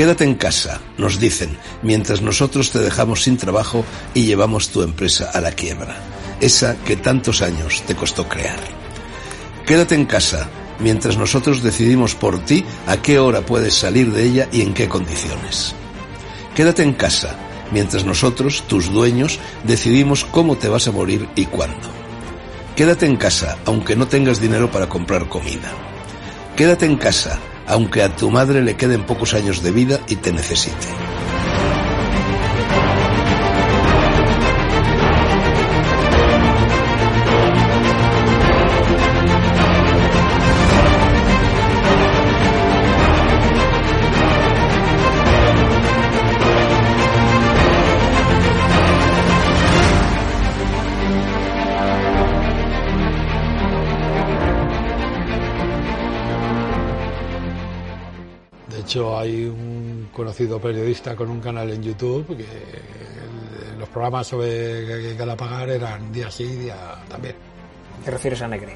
Quédate 0.00 0.24
en 0.24 0.34
casa, 0.34 0.80
nos 0.96 1.20
dicen, 1.20 1.58
mientras 1.82 2.22
nosotros 2.22 2.70
te 2.70 2.78
dejamos 2.78 3.24
sin 3.24 3.36
trabajo 3.36 3.84
y 4.14 4.24
llevamos 4.24 4.70
tu 4.70 4.80
empresa 4.80 5.30
a 5.30 5.42
la 5.42 5.52
quiebra, 5.52 5.94
esa 6.40 6.74
que 6.86 6.96
tantos 6.96 7.42
años 7.42 7.82
te 7.86 7.94
costó 7.94 8.26
crear. 8.26 8.58
Quédate 9.66 9.94
en 9.94 10.06
casa, 10.06 10.48
mientras 10.78 11.18
nosotros 11.18 11.62
decidimos 11.62 12.14
por 12.14 12.42
ti 12.46 12.64
a 12.86 12.96
qué 13.02 13.18
hora 13.18 13.42
puedes 13.42 13.74
salir 13.74 14.10
de 14.10 14.24
ella 14.24 14.48
y 14.50 14.62
en 14.62 14.72
qué 14.72 14.88
condiciones. 14.88 15.74
Quédate 16.54 16.82
en 16.82 16.94
casa, 16.94 17.36
mientras 17.70 18.06
nosotros, 18.06 18.64
tus 18.66 18.90
dueños, 18.90 19.38
decidimos 19.64 20.24
cómo 20.24 20.56
te 20.56 20.70
vas 20.70 20.88
a 20.88 20.92
morir 20.92 21.28
y 21.36 21.44
cuándo. 21.44 21.90
Quédate 22.74 23.04
en 23.04 23.18
casa, 23.18 23.58
aunque 23.66 23.96
no 23.96 24.08
tengas 24.08 24.40
dinero 24.40 24.70
para 24.70 24.88
comprar 24.88 25.28
comida. 25.28 25.70
Quédate 26.56 26.86
en 26.86 26.96
casa, 26.96 27.38
aunque 27.70 28.02
a 28.02 28.14
tu 28.14 28.30
madre 28.30 28.62
le 28.62 28.76
queden 28.76 29.04
pocos 29.04 29.34
años 29.34 29.62
de 29.62 29.70
vida 29.70 30.00
y 30.08 30.16
te 30.16 30.32
necesite. 30.32 31.09
Hecho, 58.90 59.16
hay 59.16 59.44
un 59.44 60.08
conocido 60.12 60.60
periodista 60.60 61.14
con 61.14 61.30
un 61.30 61.40
canal 61.40 61.70
en 61.70 61.80
YouTube 61.80 62.36
que 62.36 63.78
los 63.78 63.88
programas 63.88 64.26
sobre 64.26 65.14
Galapagar 65.14 65.70
eran 65.70 66.10
día 66.10 66.28
sí, 66.28 66.44
día 66.44 66.96
también. 67.08 67.36
¿Te 68.04 68.10
refieres 68.10 68.42
a 68.42 68.48
Negri? 68.48 68.72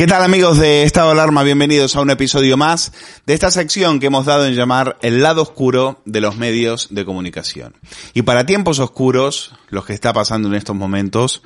¿Qué 0.00 0.06
tal 0.06 0.22
amigos 0.22 0.58
de 0.58 0.84
Estado 0.84 1.10
Alarma? 1.10 1.42
Bienvenidos 1.42 1.94
a 1.94 2.00
un 2.00 2.08
episodio 2.08 2.56
más 2.56 2.90
de 3.26 3.34
esta 3.34 3.50
sección 3.50 4.00
que 4.00 4.06
hemos 4.06 4.24
dado 4.24 4.46
en 4.46 4.54
llamar 4.54 4.96
el 5.02 5.20
lado 5.20 5.42
oscuro 5.42 6.00
de 6.06 6.22
los 6.22 6.38
medios 6.38 6.88
de 6.90 7.04
comunicación. 7.04 7.74
Y 8.14 8.22
para 8.22 8.46
tiempos 8.46 8.78
oscuros, 8.78 9.52
los 9.68 9.84
que 9.84 9.92
está 9.92 10.14
pasando 10.14 10.48
en 10.48 10.54
estos 10.54 10.74
momentos, 10.74 11.42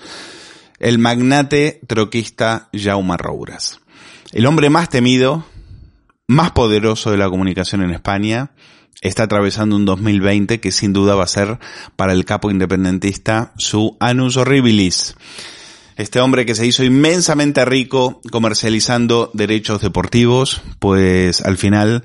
el 0.78 1.00
magnate 1.00 1.81
troquista 1.88 2.69
Jaume 2.72 3.16
Rouras. 3.16 3.81
El 4.31 4.47
hombre 4.47 4.71
más 4.71 4.88
temido, 4.88 5.44
más 6.28 6.53
poderoso 6.53 7.10
de 7.10 7.16
la 7.16 7.28
comunicación 7.28 7.82
en 7.82 7.91
España, 7.91 8.53
está 9.00 9.25
atravesando 9.25 9.75
un 9.75 9.84
2020 9.84 10.60
que 10.60 10.71
sin 10.71 10.92
duda 10.92 11.16
va 11.16 11.25
a 11.25 11.26
ser 11.26 11.59
para 11.97 12.12
el 12.12 12.25
capo 12.25 12.53
independentista 12.53 13.53
su 13.59 13.97
anus 13.98 14.36
horribilis. 14.36 15.16
Este 15.97 16.21
hombre 16.21 16.44
que 16.44 16.56
se 16.56 16.66
hizo 16.66 16.82
inmensamente 16.82 17.65
rico 17.65 18.21
comercializando 18.32 19.31
derechos 19.32 19.81
deportivos, 19.81 20.60
pues 20.81 21.41
al 21.41 21.56
final 21.56 22.05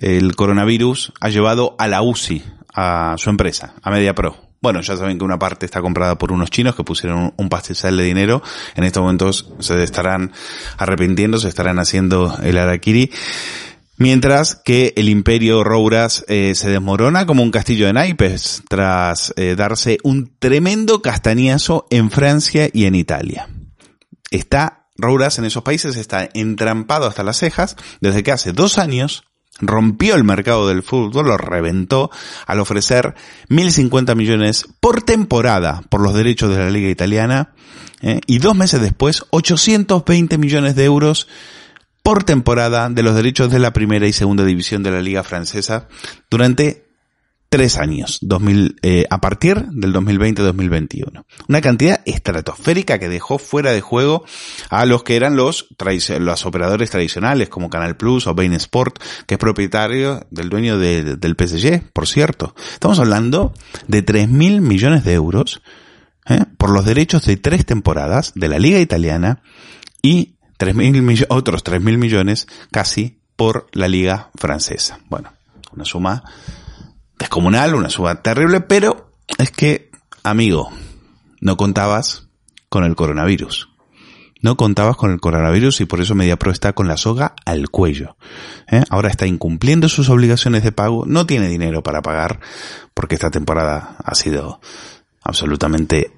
el 0.00 0.34
coronavirus 0.34 1.12
ha 1.20 1.28
llevado 1.28 1.76
a 1.78 1.86
la 1.86 2.02
UCI, 2.02 2.42
a 2.74 3.14
su 3.18 3.30
empresa, 3.30 3.74
a 3.80 3.90
MediaPro. 3.90 4.36
Bueno, 4.60 4.80
ya 4.80 4.96
saben 4.96 5.18
que 5.18 5.24
una 5.24 5.38
parte 5.38 5.66
está 5.66 5.80
comprada 5.80 6.18
por 6.18 6.32
unos 6.32 6.50
chinos 6.50 6.74
que 6.74 6.84
pusieron 6.84 7.32
un 7.36 7.48
pastizal 7.48 7.96
de 7.96 8.04
dinero. 8.04 8.42
En 8.74 8.84
estos 8.84 9.02
momentos 9.02 9.52
se 9.58 9.82
estarán 9.82 10.32
arrepintiendo, 10.76 11.38
se 11.38 11.48
estarán 11.48 11.78
haciendo 11.78 12.36
el 12.42 12.58
araquiri. 12.58 13.10
Mientras 13.98 14.56
que 14.56 14.94
el 14.96 15.08
imperio 15.08 15.62
Rouras 15.64 16.24
eh, 16.28 16.54
se 16.54 16.70
desmorona 16.70 17.26
como 17.26 17.42
un 17.42 17.50
castillo 17.50 17.86
de 17.86 17.92
naipes 17.92 18.62
tras 18.68 19.32
eh, 19.36 19.54
darse 19.54 19.98
un 20.02 20.34
tremendo 20.38 21.02
castañazo 21.02 21.86
en 21.90 22.10
Francia 22.10 22.68
y 22.72 22.86
en 22.86 22.94
Italia. 22.94 23.48
Está 24.30 24.88
Rouras 24.96 25.38
en 25.38 25.44
esos 25.44 25.62
países, 25.62 25.96
está 25.96 26.28
entrampado 26.34 27.06
hasta 27.06 27.22
las 27.22 27.38
cejas 27.38 27.76
desde 28.00 28.22
que 28.22 28.32
hace 28.32 28.52
dos 28.52 28.78
años 28.78 29.24
rompió 29.60 30.14
el 30.14 30.24
mercado 30.24 30.68
del 30.68 30.82
fútbol, 30.82 31.26
lo 31.26 31.36
reventó 31.36 32.10
al 32.46 32.60
ofrecer 32.60 33.14
1.050 33.48 34.14
millones 34.16 34.66
por 34.80 35.02
temporada 35.02 35.82
por 35.88 36.00
los 36.00 36.14
derechos 36.14 36.50
de 36.50 36.58
la 36.58 36.70
liga 36.70 36.88
italiana 36.88 37.52
eh, 38.00 38.20
y 38.26 38.38
dos 38.38 38.56
meses 38.56 38.80
después 38.80 39.24
820 39.30 40.38
millones 40.38 40.74
de 40.74 40.84
euros 40.84 41.28
por 42.02 42.24
temporada 42.24 42.88
de 42.90 43.02
los 43.02 43.14
derechos 43.14 43.50
de 43.50 43.58
la 43.58 43.72
primera 43.72 44.06
y 44.06 44.12
segunda 44.12 44.44
división 44.44 44.82
de 44.82 44.90
la 44.90 45.00
liga 45.00 45.22
francesa 45.22 45.88
durante 46.30 46.86
tres 47.52 47.76
años, 47.76 48.18
2000, 48.22 48.76
eh, 48.80 49.04
a 49.10 49.20
partir 49.20 49.66
del 49.66 49.92
2020-2021. 49.92 51.24
Una 51.48 51.60
cantidad 51.60 52.00
estratosférica 52.06 52.98
que 52.98 53.10
dejó 53.10 53.36
fuera 53.36 53.72
de 53.72 53.82
juego 53.82 54.24
a 54.70 54.86
los 54.86 55.02
que 55.02 55.16
eran 55.16 55.36
los, 55.36 55.68
los 56.18 56.46
operadores 56.46 56.88
tradicionales 56.88 57.50
como 57.50 57.68
Canal 57.68 57.98
Plus 57.98 58.26
o 58.26 58.34
Bain 58.34 58.54
Sport, 58.54 58.98
que 59.26 59.34
es 59.34 59.38
propietario 59.38 60.26
del 60.30 60.48
dueño 60.48 60.78
del 60.78 61.36
PSG, 61.38 61.92
por 61.92 62.08
cierto. 62.08 62.54
Estamos 62.72 62.98
hablando 62.98 63.52
de 63.86 64.02
3.000 64.02 64.62
millones 64.62 65.04
de 65.04 65.12
euros 65.12 65.60
¿eh? 66.30 66.46
por 66.56 66.70
los 66.70 66.86
derechos 66.86 67.26
de 67.26 67.36
tres 67.36 67.66
temporadas 67.66 68.32
de 68.34 68.48
la 68.48 68.58
Liga 68.58 68.80
Italiana 68.80 69.42
y 70.00 70.36
3 70.56 70.74
mil 70.74 71.26
otros 71.28 71.64
3.000 71.64 71.98
millones 71.98 72.46
casi 72.70 73.18
por 73.36 73.66
la 73.72 73.88
Liga 73.88 74.30
Francesa. 74.34 75.00
Bueno, 75.08 75.32
una 75.72 75.84
suma 75.84 76.22
descomunal, 77.18 77.74
una 77.74 77.90
suma 77.90 78.22
terrible, 78.22 78.60
pero 78.60 79.10
es 79.38 79.50
que, 79.50 79.90
amigo, 80.22 80.70
no 81.40 81.56
contabas 81.56 82.28
con 82.68 82.84
el 82.84 82.96
coronavirus. 82.96 83.68
No 84.40 84.56
contabas 84.56 84.96
con 84.96 85.12
el 85.12 85.20
coronavirus 85.20 85.80
y 85.82 85.84
por 85.84 86.00
eso 86.00 86.16
MediaPro 86.16 86.50
está 86.50 86.72
con 86.72 86.88
la 86.88 86.96
soga 86.96 87.36
al 87.44 87.70
cuello. 87.70 88.16
¿eh? 88.68 88.82
Ahora 88.90 89.08
está 89.08 89.26
incumpliendo 89.26 89.88
sus 89.88 90.08
obligaciones 90.08 90.64
de 90.64 90.72
pago, 90.72 91.04
no 91.06 91.26
tiene 91.26 91.46
dinero 91.46 91.84
para 91.84 92.02
pagar 92.02 92.40
porque 92.92 93.14
esta 93.14 93.30
temporada 93.30 93.96
ha 94.04 94.14
sido 94.16 94.60
absolutamente 95.22 96.12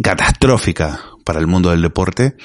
catastrófica 0.00 1.00
para 1.24 1.40
el 1.40 1.48
mundo 1.48 1.70
del 1.70 1.82
deporte 1.82 2.36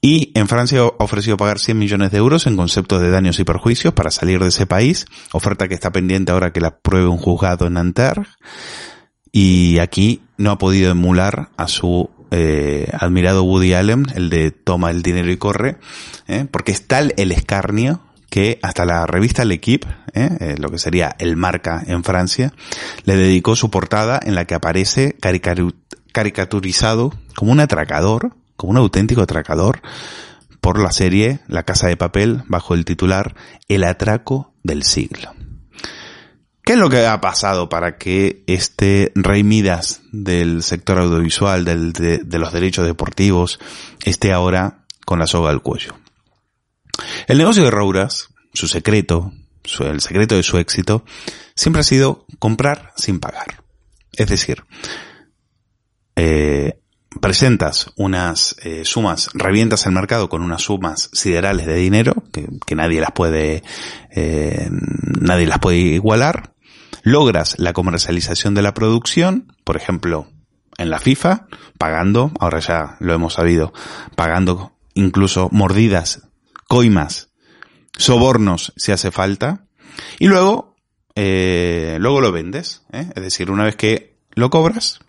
y 0.00 0.32
en 0.34 0.48
Francia 0.48 0.80
ha 0.80 1.04
ofrecido 1.04 1.36
pagar 1.36 1.58
100 1.58 1.78
millones 1.78 2.10
de 2.10 2.18
euros 2.18 2.46
en 2.46 2.56
conceptos 2.56 3.00
de 3.00 3.10
daños 3.10 3.40
y 3.40 3.44
perjuicios 3.44 3.94
para 3.94 4.10
salir 4.10 4.40
de 4.40 4.48
ese 4.48 4.66
país, 4.66 5.06
oferta 5.32 5.68
que 5.68 5.74
está 5.74 5.90
pendiente 5.90 6.32
ahora 6.32 6.52
que 6.52 6.60
la 6.60 6.78
pruebe 6.78 7.08
un 7.08 7.18
juzgado 7.18 7.66
en 7.66 7.74
Nanterre. 7.74 8.26
Y 9.32 9.78
aquí 9.78 10.22
no 10.36 10.52
ha 10.52 10.58
podido 10.58 10.90
emular 10.90 11.50
a 11.56 11.68
su 11.68 12.10
eh, 12.30 12.90
admirado 12.92 13.42
Woody 13.42 13.74
Allen, 13.74 14.06
el 14.14 14.30
de 14.30 14.50
toma 14.50 14.90
el 14.90 15.02
dinero 15.02 15.30
y 15.30 15.36
corre, 15.36 15.78
¿eh? 16.26 16.46
porque 16.50 16.72
es 16.72 16.86
tal 16.86 17.12
el 17.16 17.32
escarnio 17.32 18.00
que 18.30 18.58
hasta 18.62 18.84
la 18.84 19.06
revista 19.06 19.44
L'Equipe, 19.44 19.88
¿eh? 20.14 20.30
eh, 20.40 20.54
lo 20.58 20.70
que 20.70 20.78
sería 20.78 21.16
el 21.18 21.36
marca 21.36 21.82
en 21.86 22.04
Francia, 22.04 22.52
le 23.04 23.16
dedicó 23.16 23.56
su 23.56 23.70
portada 23.70 24.20
en 24.22 24.34
la 24.34 24.44
que 24.44 24.54
aparece 24.54 25.16
caricaturizado 26.12 27.12
como 27.34 27.52
un 27.52 27.60
atracador 27.60 28.34
como 28.58 28.72
un 28.72 28.76
auténtico 28.76 29.22
atracador 29.22 29.80
por 30.60 30.78
la 30.78 30.90
serie 30.90 31.40
La 31.46 31.62
Casa 31.62 31.86
de 31.86 31.96
Papel 31.96 32.42
bajo 32.48 32.74
el 32.74 32.84
titular 32.84 33.34
El 33.68 33.84
atraco 33.84 34.52
del 34.62 34.82
siglo. 34.82 35.32
¿Qué 36.62 36.72
es 36.74 36.78
lo 36.78 36.90
que 36.90 37.06
ha 37.06 37.18
pasado 37.22 37.70
para 37.70 37.96
que 37.96 38.42
este 38.46 39.12
rey 39.14 39.42
Midas 39.42 40.02
del 40.12 40.62
sector 40.62 40.98
audiovisual, 40.98 41.64
del, 41.64 41.94
de, 41.94 42.38
los 42.38 42.52
derechos 42.52 42.84
deportivos, 42.84 43.58
esté 44.04 44.32
ahora 44.32 44.84
con 45.06 45.18
la 45.18 45.26
soga 45.26 45.48
al 45.48 45.62
cuello? 45.62 45.96
El 47.28 47.38
negocio 47.38 47.62
de 47.62 47.70
Rouras, 47.70 48.28
su 48.52 48.68
secreto, 48.68 49.32
el 49.80 50.00
secreto 50.00 50.34
de 50.34 50.42
su 50.42 50.58
éxito, 50.58 51.04
siempre 51.54 51.80
ha 51.80 51.84
sido 51.84 52.26
comprar 52.38 52.92
sin 52.96 53.20
pagar. 53.20 53.62
Es 54.12 54.28
decir, 54.28 54.64
eh, 56.16 56.80
presentas 57.20 57.92
unas 57.96 58.56
eh, 58.62 58.84
sumas, 58.84 59.30
revientas 59.34 59.86
el 59.86 59.92
mercado 59.92 60.28
con 60.28 60.42
unas 60.42 60.62
sumas 60.62 61.10
siderales 61.12 61.66
de 61.66 61.74
dinero 61.74 62.24
que, 62.32 62.74
nadie 62.74 63.00
las 63.00 63.12
puede, 63.12 63.62
eh, 64.10 64.68
nadie 65.20 65.46
las 65.46 65.58
puede 65.58 65.78
igualar, 65.78 66.54
logras 67.02 67.56
la 67.58 67.72
comercialización 67.72 68.54
de 68.54 68.62
la 68.62 68.74
producción, 68.74 69.52
por 69.64 69.76
ejemplo, 69.76 70.28
en 70.78 70.90
la 70.90 71.00
FIFA, 71.00 71.46
pagando, 71.76 72.30
ahora 72.38 72.60
ya 72.60 72.96
lo 73.00 73.14
hemos 73.14 73.34
sabido, 73.34 73.72
pagando 74.14 74.72
incluso 74.94 75.48
mordidas, 75.50 76.28
coimas, 76.68 77.30
sobornos 77.96 78.72
si 78.76 78.92
hace 78.92 79.10
falta, 79.10 79.66
y 80.18 80.28
luego, 80.28 80.76
eh, 81.16 81.96
luego 82.00 82.20
lo 82.20 82.30
vendes, 82.30 82.82
es 82.92 83.14
decir, 83.14 83.50
una 83.50 83.64
vez 83.64 83.76
que 83.76 84.18
lo 84.34 84.50
cobras, 84.50 85.00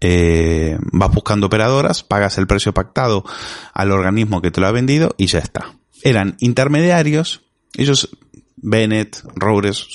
eh, 0.00 0.78
vas 0.92 1.12
buscando 1.12 1.46
operadoras, 1.46 2.02
pagas 2.02 2.38
el 2.38 2.46
precio 2.46 2.72
pactado 2.72 3.24
al 3.72 3.92
organismo 3.92 4.40
que 4.40 4.50
te 4.50 4.60
lo 4.60 4.66
ha 4.66 4.72
vendido 4.72 5.14
y 5.18 5.26
ya 5.26 5.38
está. 5.38 5.74
Eran 6.02 6.36
intermediarios, 6.40 7.42
ellos, 7.74 8.08
Bennett, 8.56 9.22
Roures, 9.34 9.86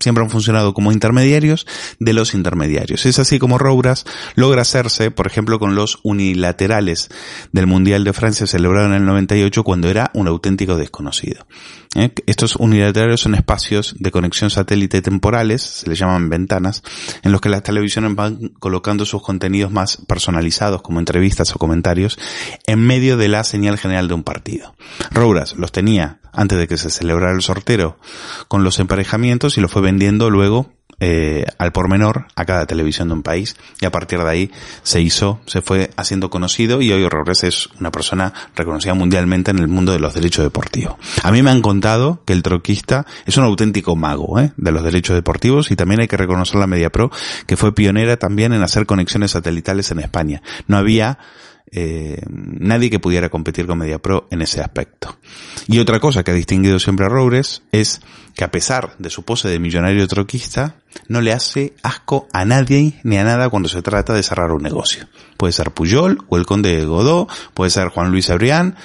siempre 0.00 0.24
han 0.24 0.30
funcionado 0.30 0.74
como 0.74 0.92
intermediarios 0.92 1.66
de 1.98 2.12
los 2.12 2.34
intermediarios. 2.34 3.06
Es 3.06 3.18
así 3.18 3.38
como 3.38 3.58
Rouras 3.58 4.04
logra 4.34 4.62
hacerse, 4.62 5.10
por 5.10 5.26
ejemplo, 5.26 5.58
con 5.58 5.74
los 5.74 5.98
unilaterales 6.02 7.08
del 7.52 7.66
Mundial 7.66 8.04
de 8.04 8.12
Francia 8.12 8.46
celebrado 8.46 8.86
en 8.86 8.94
el 8.94 9.04
98 9.04 9.64
cuando 9.64 9.88
era 9.88 10.10
un 10.14 10.28
auténtico 10.28 10.76
desconocido. 10.76 11.46
¿Eh? 11.94 12.12
Estos 12.26 12.56
unilaterales 12.56 13.20
son 13.20 13.34
espacios 13.34 13.94
de 13.98 14.10
conexión 14.10 14.50
satélite 14.50 15.00
temporales, 15.00 15.62
se 15.62 15.88
les 15.88 15.98
llaman 15.98 16.28
ventanas, 16.28 16.82
en 17.22 17.32
los 17.32 17.40
que 17.40 17.48
las 17.48 17.62
televisiones 17.62 18.14
van 18.14 18.50
colocando 18.58 19.04
sus 19.04 19.22
contenidos 19.22 19.72
más 19.72 19.98
personalizados, 20.06 20.82
como 20.82 20.98
entrevistas 20.98 21.54
o 21.54 21.58
comentarios, 21.58 22.18
en 22.66 22.80
medio 22.80 23.16
de 23.16 23.28
la 23.28 23.42
señal 23.44 23.78
general 23.78 24.08
de 24.08 24.14
un 24.14 24.22
partido. 24.22 24.74
Rouras 25.10 25.54
los 25.56 25.72
tenía 25.72 26.20
antes 26.32 26.58
de 26.58 26.68
que 26.68 26.76
se 26.76 26.90
celebrara 26.90 27.34
el 27.34 27.42
sorteo 27.42 27.98
con 28.46 28.62
los 28.62 28.78
emparejamientos 28.78 29.58
y 29.58 29.60
lo 29.60 29.68
fue 29.68 29.82
vendiendo 29.88 30.28
luego 30.28 30.70
eh, 31.00 31.46
al 31.56 31.72
por 31.72 31.88
menor 31.88 32.26
a 32.34 32.44
cada 32.44 32.66
televisión 32.66 33.08
de 33.08 33.14
un 33.14 33.22
país 33.22 33.56
y 33.80 33.86
a 33.86 33.90
partir 33.90 34.18
de 34.18 34.28
ahí 34.28 34.50
se 34.82 35.00
hizo, 35.00 35.40
se 35.46 35.62
fue 35.62 35.90
haciendo 35.96 36.28
conocido 36.28 36.82
y 36.82 36.92
hoy 36.92 37.08
Rogres 37.08 37.42
es 37.44 37.70
una 37.80 37.90
persona 37.90 38.34
reconocida 38.54 38.92
mundialmente 38.92 39.50
en 39.50 39.60
el 39.60 39.68
mundo 39.68 39.92
de 39.92 39.98
los 39.98 40.12
derechos 40.12 40.44
deportivos. 40.44 40.96
A 41.22 41.30
mí 41.30 41.42
me 41.42 41.50
han 41.50 41.62
contado 41.62 42.22
que 42.26 42.34
el 42.34 42.42
troquista 42.42 43.06
es 43.24 43.38
un 43.38 43.44
auténtico 43.44 43.96
mago 43.96 44.38
¿eh? 44.38 44.52
de 44.58 44.72
los 44.72 44.82
derechos 44.82 45.16
deportivos 45.16 45.70
y 45.70 45.76
también 45.76 46.02
hay 46.02 46.08
que 46.08 46.18
reconocer 46.18 46.56
la 46.56 46.66
MediaPro 46.66 47.10
que 47.46 47.56
fue 47.56 47.74
pionera 47.74 48.18
también 48.18 48.52
en 48.52 48.62
hacer 48.62 48.84
conexiones 48.84 49.30
satelitales 49.30 49.90
en 49.90 50.00
España. 50.00 50.42
No 50.66 50.76
había 50.76 51.18
eh, 51.72 52.20
nadie 52.28 52.90
que 52.90 53.00
pudiera 53.00 53.28
competir 53.28 53.66
con 53.66 53.78
MediaPro 53.78 54.28
en 54.30 54.42
ese 54.42 54.60
aspecto. 54.60 55.18
Y 55.66 55.78
otra 55.78 56.00
cosa 56.00 56.22
que 56.22 56.30
ha 56.30 56.34
distinguido 56.34 56.78
siempre 56.78 57.06
a 57.06 57.08
Roures 57.08 57.62
es 57.72 58.00
que 58.34 58.44
a 58.44 58.50
pesar 58.50 58.94
de 58.98 59.10
su 59.10 59.24
pose 59.24 59.48
de 59.48 59.58
millonario 59.58 60.06
troquista, 60.06 60.76
no 61.08 61.20
le 61.20 61.32
hace 61.32 61.74
asco 61.82 62.28
a 62.32 62.44
nadie 62.44 62.94
ni 63.02 63.18
a 63.18 63.24
nada 63.24 63.50
cuando 63.50 63.68
se 63.68 63.82
trata 63.82 64.14
de 64.14 64.22
cerrar 64.22 64.52
un 64.52 64.62
negocio. 64.62 65.08
Puede 65.36 65.52
ser 65.52 65.72
Puyol 65.72 66.24
o 66.28 66.36
el 66.36 66.46
conde 66.46 66.76
de 66.76 66.84
Godó, 66.84 67.28
puede 67.54 67.70
ser 67.70 67.88
Juan 67.88 68.10
Luis 68.10 68.30
Abrián 68.30 68.76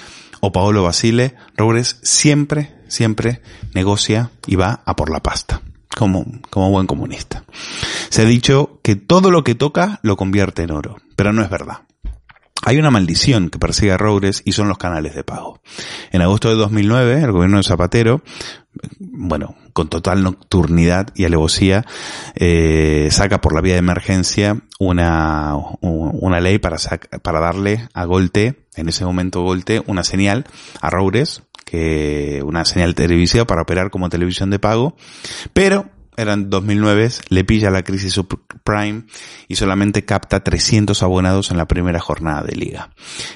o 0.41 0.51
Paolo 0.51 0.83
Basile. 0.83 1.35
Roures 1.55 1.99
siempre, 2.01 2.75
siempre 2.87 3.41
negocia 3.73 4.31
y 4.47 4.55
va 4.55 4.81
a 4.85 4.95
por 4.95 5.11
la 5.11 5.21
pasta. 5.21 5.61
Como, 5.95 6.25
como 6.49 6.71
buen 6.71 6.87
comunista. 6.87 7.43
Se 8.09 8.23
ha 8.23 8.25
dicho 8.25 8.79
que 8.81 8.95
todo 8.95 9.29
lo 9.29 9.43
que 9.43 9.53
toca 9.53 9.99
lo 10.01 10.17
convierte 10.17 10.63
en 10.63 10.71
oro, 10.71 10.97
pero 11.15 11.31
no 11.31 11.43
es 11.43 11.51
verdad. 11.51 11.81
Hay 12.65 12.77
una 12.77 12.91
maldición 12.91 13.49
que 13.49 13.59
persigue 13.59 13.91
a 13.91 13.97
Roures 13.97 14.41
y 14.45 14.53
son 14.53 14.67
los 14.67 14.77
canales 14.77 15.15
de 15.15 15.23
pago. 15.23 15.59
En 16.11 16.21
agosto 16.21 16.49
de 16.49 16.55
2009, 16.55 17.21
el 17.21 17.31
gobierno 17.31 17.57
de 17.57 17.63
Zapatero, 17.63 18.21
bueno, 18.99 19.55
con 19.73 19.89
total 19.89 20.23
nocturnidad 20.23 21.07
y 21.15 21.25
alevosía, 21.25 21.85
eh, 22.35 23.09
saca 23.11 23.41
por 23.41 23.53
la 23.53 23.61
vía 23.61 23.73
de 23.73 23.79
emergencia 23.79 24.61
una, 24.79 25.55
una 25.81 26.39
ley 26.39 26.57
para, 26.59 26.77
para 27.21 27.39
darle 27.39 27.89
a 27.93 28.05
Golte, 28.05 28.65
en 28.75 28.87
ese 28.87 29.05
momento 29.05 29.41
Golte, 29.41 29.83
una 29.85 30.03
señal 30.03 30.45
a 30.81 30.89
Roures, 30.89 31.43
que 31.65 32.41
una 32.45 32.65
señal 32.65 32.95
televisiva 32.95 33.45
para 33.45 33.63
operar 33.63 33.89
como 33.89 34.09
televisión 34.09 34.49
de 34.49 34.59
pago, 34.59 34.95
pero 35.53 35.89
eran 36.17 36.49
2009, 36.49 37.09
le 37.29 37.43
pilla 37.43 37.69
la 37.69 37.83
crisis 37.83 38.13
subprime 38.13 39.03
y 39.47 39.55
solamente 39.55 40.05
capta 40.05 40.43
300 40.43 41.01
abonados 41.03 41.51
en 41.51 41.57
la 41.57 41.67
primera 41.67 41.99
jornada 41.99 42.43
de 42.43 42.55
liga. 42.55 42.89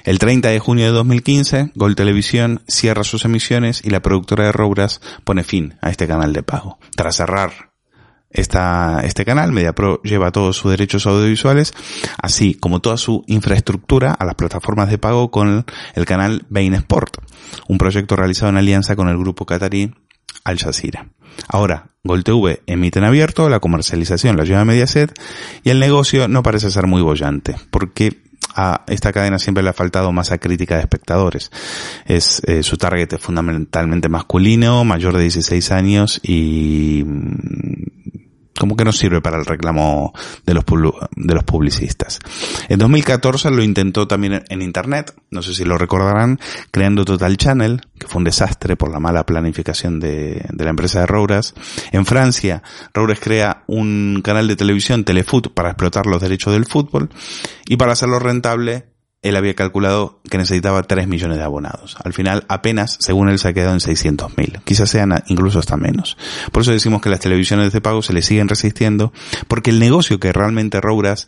El 0.03 0.19
30 0.19 0.49
de 0.49 0.59
junio 0.59 0.85
de 0.85 0.91
2015, 0.91 1.71
Gol 1.75 1.95
Televisión 1.95 2.61
cierra 2.67 3.03
sus 3.03 3.25
emisiones 3.25 3.81
y 3.83 3.89
la 3.89 4.01
productora 4.01 4.45
de 4.45 4.51
Rouras 4.51 5.01
pone 5.23 5.43
fin 5.43 5.75
a 5.81 5.89
este 5.89 6.07
canal 6.07 6.33
de 6.33 6.43
pago. 6.43 6.77
Tras 6.95 7.17
cerrar 7.17 7.67
esta, 8.29 9.01
este 9.03 9.23
canal, 9.23 9.51
MediaPro 9.51 10.01
lleva 10.03 10.31
todos 10.31 10.57
sus 10.57 10.71
derechos 10.71 11.07
audiovisuales, 11.07 11.73
así 12.21 12.53
como 12.55 12.81
toda 12.81 12.97
su 12.97 13.23
infraestructura 13.27 14.11
a 14.11 14.25
las 14.25 14.35
plataformas 14.35 14.89
de 14.89 14.97
pago 14.97 15.31
con 15.31 15.65
el 15.95 16.05
canal 16.05 16.45
Bein 16.49 16.73
Sport, 16.73 17.17
un 17.67 17.77
proyecto 17.77 18.15
realizado 18.15 18.49
en 18.49 18.57
alianza 18.57 18.95
con 18.95 19.07
el 19.07 19.17
grupo 19.17 19.45
qatarí 19.45 19.93
Al 20.43 20.57
Jazeera. 20.57 21.09
Ahora, 21.47 21.91
Gol 22.03 22.23
TV 22.23 22.61
emite 22.65 22.99
en 22.99 23.05
abierto, 23.05 23.49
la 23.49 23.59
comercialización 23.59 24.37
la 24.37 24.43
lleva 24.43 24.65
Mediaset 24.65 25.13
y 25.63 25.69
el 25.69 25.79
negocio 25.79 26.27
no 26.27 26.41
parece 26.41 26.71
ser 26.71 26.87
muy 26.87 27.01
bollante, 27.01 27.55
porque 27.69 28.21
a 28.55 28.83
esta 28.87 29.13
cadena 29.13 29.37
siempre 29.37 29.61
le 29.61 29.69
ha 29.69 29.73
faltado 29.73 30.11
masa 30.11 30.39
crítica 30.39 30.75
de 30.75 30.81
espectadores. 30.81 31.51
Es, 32.05 32.41
eh, 32.47 32.63
su 32.63 32.77
target 32.77 33.13
es 33.13 33.21
fundamentalmente 33.21 34.09
masculino, 34.09 34.83
mayor 34.83 35.15
de 35.15 35.23
16 35.23 35.71
años 35.71 36.19
y 36.23 37.03
mm, 37.05 37.66
como 38.57 38.75
que 38.75 38.85
no 38.85 38.91
sirve 38.91 39.21
para 39.21 39.37
el 39.37 39.45
reclamo 39.45 40.13
de 40.45 40.53
los, 40.53 40.65
de 41.15 41.33
los 41.33 41.43
publicistas. 41.43 42.19
En 42.69 42.79
2014 42.79 43.51
lo 43.51 43.63
intentó 43.63 44.07
también 44.07 44.43
en 44.49 44.61
Internet, 44.61 45.13
no 45.31 45.41
sé 45.41 45.53
si 45.53 45.63
lo 45.63 45.77
recordarán, 45.77 46.39
creando 46.71 47.05
Total 47.05 47.35
Channel, 47.37 47.81
que 47.97 48.07
fue 48.07 48.19
un 48.19 48.25
desastre 48.25 48.75
por 48.75 48.91
la 48.91 48.99
mala 48.99 49.25
planificación 49.25 49.99
de, 49.99 50.45
de 50.49 50.63
la 50.63 50.69
empresa 50.69 51.01
de 51.01 51.05
Roures. 51.05 51.53
En 51.91 52.05
Francia, 52.05 52.63
Roures 52.93 53.19
crea 53.19 53.63
un 53.67 54.21
canal 54.23 54.47
de 54.47 54.55
televisión, 54.55 55.03
Telefoot, 55.03 55.53
para 55.53 55.69
explotar 55.69 56.05
los 56.05 56.21
derechos 56.21 56.53
del 56.53 56.65
fútbol 56.65 57.09
y 57.67 57.77
para 57.77 57.93
hacerlo 57.93 58.19
rentable 58.19 58.96
él 59.21 59.35
había 59.35 59.55
calculado 59.55 60.19
que 60.29 60.37
necesitaba 60.37 60.83
3 60.83 61.07
millones 61.07 61.37
de 61.37 61.43
abonados. 61.43 61.97
Al 62.03 62.13
final, 62.13 62.45
apenas, 62.47 62.97
según 62.99 63.29
él, 63.29 63.39
se 63.39 63.47
ha 63.47 63.53
quedado 63.53 63.73
en 63.73 63.79
600 63.79 64.37
mil. 64.37 64.59
Quizás 64.63 64.89
sean 64.89 65.23
incluso 65.27 65.59
hasta 65.59 65.75
menos. 65.75 66.17
Por 66.51 66.61
eso 66.61 66.71
decimos 66.71 67.01
que 67.01 67.09
las 67.09 67.19
televisiones 67.19 67.73
de 67.73 67.81
pago 67.81 68.01
se 68.01 68.13
le 68.13 68.21
siguen 68.21 68.47
resistiendo, 68.47 69.11
porque 69.47 69.71
el 69.71 69.79
negocio 69.79 70.19
que 70.19 70.33
realmente 70.33 70.81
Rouras 70.81 71.27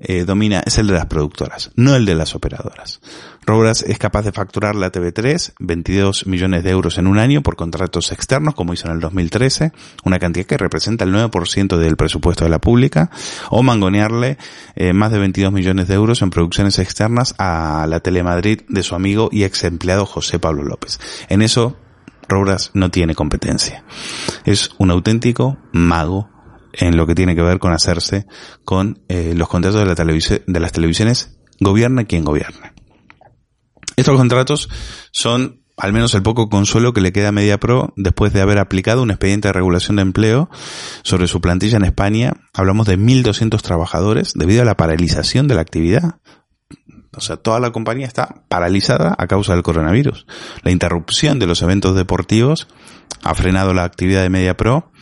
eh, 0.00 0.24
domina 0.24 0.62
es 0.64 0.78
el 0.78 0.86
de 0.86 0.94
las 0.94 1.06
productoras, 1.06 1.70
no 1.76 1.94
el 1.94 2.06
de 2.06 2.14
las 2.14 2.34
operadoras. 2.34 3.00
Robras 3.44 3.82
es 3.82 3.98
capaz 3.98 4.22
de 4.22 4.32
facturar 4.32 4.74
la 4.74 4.90
TV3 4.90 5.52
22 5.58 6.26
millones 6.26 6.64
de 6.64 6.70
euros 6.70 6.98
en 6.98 7.06
un 7.06 7.18
año 7.18 7.42
por 7.42 7.56
contratos 7.56 8.10
externos, 8.10 8.54
como 8.54 8.72
hizo 8.72 8.86
en 8.86 8.94
el 8.94 9.00
2013, 9.00 9.72
una 10.04 10.18
cantidad 10.18 10.46
que 10.46 10.56
representa 10.56 11.04
el 11.04 11.12
9% 11.12 11.76
del 11.76 11.96
presupuesto 11.96 12.44
de 12.44 12.50
la 12.50 12.60
pública, 12.60 13.10
o 13.50 13.62
mangonearle 13.62 14.38
eh, 14.74 14.92
más 14.92 15.12
de 15.12 15.18
22 15.18 15.52
millones 15.52 15.88
de 15.88 15.94
euros 15.94 16.22
en 16.22 16.30
producciones 16.30 16.78
externas 16.78 17.34
a 17.38 17.86
la 17.88 18.00
Telemadrid 18.00 18.62
de 18.68 18.82
su 18.82 18.94
amigo 18.94 19.28
y 19.30 19.44
ex 19.44 19.64
empleado 19.64 20.06
José 20.06 20.38
Pablo 20.38 20.62
López. 20.62 20.98
En 21.28 21.42
eso, 21.42 21.76
Robras 22.28 22.70
no 22.74 22.90
tiene 22.90 23.14
competencia. 23.14 23.84
Es 24.44 24.70
un 24.78 24.90
auténtico 24.90 25.58
mago 25.72 26.30
en 26.72 26.96
lo 26.96 27.06
que 27.06 27.14
tiene 27.14 27.34
que 27.34 27.42
ver 27.42 27.58
con 27.58 27.72
hacerse 27.72 28.26
con 28.64 29.02
eh, 29.08 29.34
los 29.36 29.48
contratos 29.48 29.80
de, 29.80 29.86
la 29.86 29.94
de 30.46 30.60
las 30.60 30.72
televisiones, 30.72 31.38
gobierna 31.60 32.04
quien 32.04 32.24
gobierna. 32.24 32.74
Estos 33.96 34.16
contratos 34.16 34.68
son 35.10 35.60
al 35.80 35.92
menos 35.92 36.14
el 36.14 36.22
poco 36.22 36.48
consuelo 36.48 36.92
que 36.92 37.00
le 37.00 37.12
queda 37.12 37.28
a 37.28 37.32
MediaPro 37.32 37.94
después 37.96 38.32
de 38.32 38.40
haber 38.40 38.58
aplicado 38.58 39.02
un 39.02 39.10
expediente 39.10 39.48
de 39.48 39.52
regulación 39.52 39.96
de 39.96 40.02
empleo 40.02 40.50
sobre 41.02 41.26
su 41.26 41.40
plantilla 41.40 41.78
en 41.78 41.84
España. 41.84 42.34
Hablamos 42.52 42.86
de 42.86 42.98
1.200 42.98 43.60
trabajadores 43.62 44.34
debido 44.34 44.62
a 44.62 44.66
la 44.66 44.76
paralización 44.76 45.48
de 45.48 45.54
la 45.54 45.62
actividad. 45.62 46.16
O 47.16 47.20
sea, 47.20 47.36
toda 47.36 47.60
la 47.60 47.72
compañía 47.72 48.06
está 48.06 48.44
paralizada 48.48 49.16
a 49.18 49.26
causa 49.26 49.54
del 49.54 49.62
coronavirus. 49.62 50.26
La 50.62 50.70
interrupción 50.70 51.38
de 51.38 51.46
los 51.46 51.62
eventos 51.62 51.96
deportivos 51.96 52.68
ha 53.22 53.34
frenado 53.34 53.74
la 53.74 53.84
actividad 53.84 54.22
de 54.22 54.30
MediaPro 54.30 54.92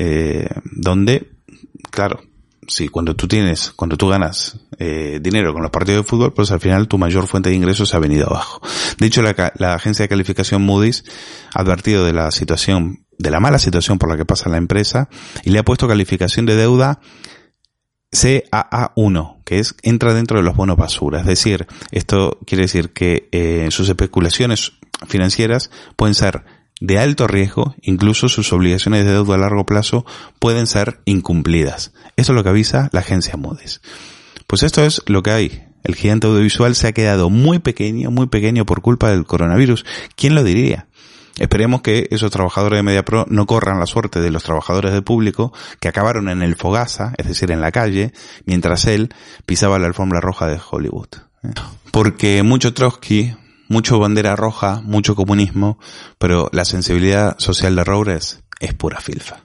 eh, 0.00 0.48
donde, 0.64 1.32
claro, 1.90 2.22
si 2.68 2.88
cuando 2.88 3.16
tú 3.16 3.26
tienes, 3.26 3.72
cuando 3.72 3.96
tú 3.96 4.06
ganas 4.06 4.60
eh, 4.78 5.18
dinero 5.20 5.52
con 5.52 5.62
los 5.62 5.72
partidos 5.72 6.04
de 6.04 6.08
fútbol, 6.08 6.32
pues 6.32 6.52
al 6.52 6.60
final 6.60 6.86
tu 6.86 6.98
mayor 6.98 7.26
fuente 7.26 7.50
de 7.50 7.56
ingresos 7.56 7.94
ha 7.94 7.98
venido 7.98 8.26
abajo. 8.28 8.60
De 8.98 9.06
hecho, 9.06 9.22
la, 9.22 9.52
la 9.56 9.74
agencia 9.74 10.04
de 10.04 10.08
calificación 10.08 10.62
Moody's 10.62 11.04
ha 11.52 11.62
advertido 11.62 12.04
de 12.04 12.12
la 12.12 12.30
situación, 12.30 13.06
de 13.18 13.30
la 13.32 13.40
mala 13.40 13.58
situación 13.58 13.98
por 13.98 14.08
la 14.08 14.16
que 14.16 14.24
pasa 14.24 14.48
la 14.48 14.58
empresa 14.58 15.08
y 15.42 15.50
le 15.50 15.58
ha 15.58 15.64
puesto 15.64 15.88
calificación 15.88 16.46
de 16.46 16.54
deuda 16.54 17.00
CAA1, 18.12 19.42
que 19.44 19.58
es 19.58 19.74
entra 19.82 20.14
dentro 20.14 20.38
de 20.38 20.44
los 20.44 20.56
bonos 20.56 20.76
basura. 20.76 21.20
Es 21.20 21.26
decir, 21.26 21.66
esto 21.90 22.38
quiere 22.46 22.62
decir 22.62 22.92
que 22.92 23.28
eh, 23.32 23.68
sus 23.72 23.88
especulaciones 23.88 24.74
financieras 25.08 25.72
pueden 25.96 26.14
ser 26.14 26.44
de 26.80 26.98
alto 26.98 27.26
riesgo, 27.26 27.74
incluso 27.82 28.28
sus 28.28 28.52
obligaciones 28.52 29.04
de 29.04 29.12
deuda 29.12 29.34
a 29.34 29.38
largo 29.38 29.66
plazo 29.66 30.04
pueden 30.38 30.66
ser 30.66 31.00
incumplidas. 31.04 31.92
Eso 32.16 32.32
es 32.32 32.36
lo 32.36 32.42
que 32.42 32.50
avisa 32.50 32.88
la 32.92 33.00
agencia 33.00 33.36
Moody's. 33.36 33.80
Pues 34.46 34.62
esto 34.62 34.84
es 34.84 35.02
lo 35.06 35.22
que 35.22 35.30
hay. 35.30 35.64
El 35.84 35.94
gigante 35.94 36.26
audiovisual 36.26 36.74
se 36.74 36.88
ha 36.88 36.92
quedado 36.92 37.30
muy 37.30 37.58
pequeño, 37.58 38.10
muy 38.10 38.26
pequeño 38.26 38.66
por 38.66 38.82
culpa 38.82 39.10
del 39.10 39.24
coronavirus. 39.24 39.84
¿Quién 40.16 40.34
lo 40.34 40.42
diría? 40.42 40.86
Esperemos 41.38 41.82
que 41.82 42.08
esos 42.10 42.32
trabajadores 42.32 42.78
de 42.78 42.82
MediaPro 42.82 43.26
no 43.28 43.46
corran 43.46 43.78
la 43.78 43.86
suerte 43.86 44.20
de 44.20 44.30
los 44.30 44.42
trabajadores 44.42 44.92
del 44.92 45.04
público 45.04 45.52
que 45.80 45.88
acabaron 45.88 46.28
en 46.28 46.42
el 46.42 46.56
Fogasa, 46.56 47.14
es 47.16 47.28
decir, 47.28 47.52
en 47.52 47.60
la 47.60 47.70
calle, 47.70 48.12
mientras 48.44 48.86
él 48.86 49.14
pisaba 49.46 49.78
la 49.78 49.86
alfombra 49.86 50.20
roja 50.20 50.48
de 50.48 50.58
Hollywood. 50.58 51.08
¿eh? 51.44 51.50
Porque 51.92 52.42
mucho 52.42 52.74
Trotsky, 52.74 53.34
mucho 53.68 53.98
bandera 53.98 54.34
roja, 54.36 54.80
mucho 54.82 55.14
comunismo, 55.14 55.78
pero 56.18 56.48
la 56.52 56.64
sensibilidad 56.64 57.38
social 57.38 57.76
de 57.76 57.84
Roures 57.84 58.42
es 58.60 58.74
pura 58.74 59.00
filfa. 59.00 59.44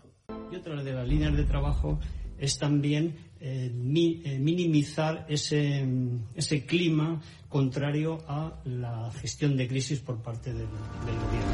Y 0.52 0.56
otra 0.56 0.84
de 0.84 0.94
las 0.94 1.08
líneas 1.08 1.36
de 1.36 1.44
trabajo 1.44 2.00
es 2.38 2.58
también 2.58 3.16
eh, 3.40 3.72
eh, 3.72 4.40
minimizar 4.40 5.26
ese, 5.28 5.86
ese, 6.36 6.66
clima 6.66 7.22
contrario 7.50 8.20
a 8.28 8.62
la 8.66 9.12
gestión 9.20 9.58
de 9.58 9.68
crisis 9.68 10.00
por 10.00 10.22
parte 10.22 10.54
del 10.54 10.68
gobierno. 10.68 11.54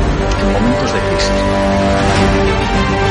momentos 0.43 0.93
de 0.93 0.99
crisis. 1.01 3.10